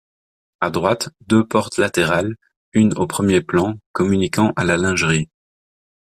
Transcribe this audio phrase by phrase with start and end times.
[0.61, 2.33] À droite, deux portes latérales,
[2.73, 5.29] une au premier plan, communiquant à la lingerie.